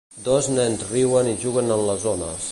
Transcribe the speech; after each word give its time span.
Dos 0.27 0.47
nens 0.53 0.85
riuen 0.93 1.29
i 1.33 1.37
juguen 1.45 1.73
en 1.77 1.85
les 1.91 2.09
ones. 2.13 2.39